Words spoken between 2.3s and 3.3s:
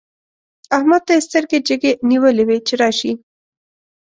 وې چې راشي.